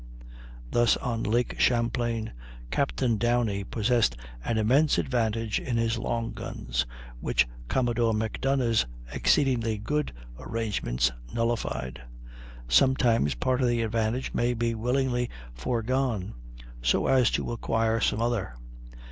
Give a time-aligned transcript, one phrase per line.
[0.71, 2.33] Thus on Lake Champlain
[2.71, 6.87] Captain Downie possessed an immense advantage in his long guns,
[7.19, 12.01] which Commodore Macdonough's exceedingly good arrangements nullified.
[12.67, 16.33] Sometimes part of the advantage may be willingly foregone,
[16.81, 18.55] so as to acquire some other.